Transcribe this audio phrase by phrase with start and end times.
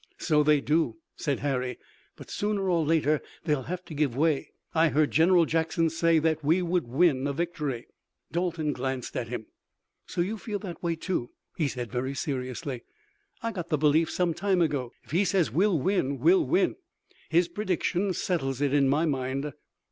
[0.17, 1.77] "So they do," said Harry,
[2.15, 4.51] "but sooner or later they'll have to give way.
[4.73, 7.85] I heard General Jackson say that we would win a victory."
[8.31, 9.45] Dalton glanced at him.
[10.07, 12.81] "So you feel that way, too," he said very seriously.
[13.43, 14.91] "I got the belief some time ago.
[15.03, 16.77] If he says we'll win we'll win.
[17.29, 19.53] His prediction settles it in my mind."